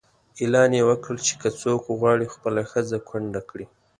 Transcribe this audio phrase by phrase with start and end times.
[0.41, 3.65] اعلان یې وکړ چې که څوک غواړي خپله ښځه کونډه کړي.